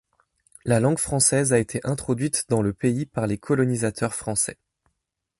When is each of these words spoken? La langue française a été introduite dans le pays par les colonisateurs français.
La 0.65 0.79
langue 0.79 0.97
française 0.97 1.53
a 1.53 1.59
été 1.59 1.79
introduite 1.83 2.45
dans 2.49 2.63
le 2.63 2.73
pays 2.73 3.05
par 3.05 3.27
les 3.27 3.37
colonisateurs 3.37 4.15
français. 4.15 4.57